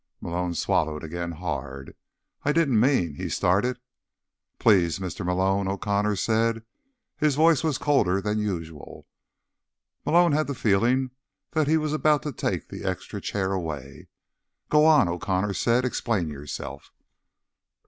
Malone 0.19 0.55
swallowed 0.55 1.03
again, 1.03 1.33
hard. 1.33 1.95
"I 2.43 2.51
didn't 2.53 2.79
mean—" 2.79 3.13
he 3.17 3.29
started. 3.29 3.79
"Please, 4.57 4.97
Mr. 4.97 5.23
Malone," 5.23 5.67
O'Connor 5.67 6.15
said. 6.15 6.63
His 7.17 7.35
voice 7.35 7.63
was 7.63 7.77
colder 7.77 8.19
than 8.19 8.39
usual. 8.39 9.05
Malone 10.03 10.31
had 10.31 10.47
the 10.47 10.55
feeling 10.55 11.11
that 11.51 11.67
he 11.67 11.77
was 11.77 11.93
about 11.93 12.23
to 12.23 12.31
take 12.31 12.67
the 12.69 12.83
extra 12.83 13.21
chair 13.21 13.51
away. 13.51 14.07
"Go 14.71 14.87
on," 14.87 15.07
O'Connor 15.07 15.53
said. 15.53 15.85
"Explain 15.85 16.29
yourself." 16.29 16.91